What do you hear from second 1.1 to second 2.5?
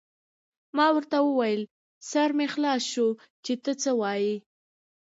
وویل: سر مې